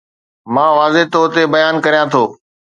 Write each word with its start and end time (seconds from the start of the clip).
مان 0.53 0.71
واضح 0.77 1.03
طور 1.13 1.27
تي 1.35 1.43
بيان 1.53 1.75
ڪريان 1.85 2.07
ٿو 2.13 2.23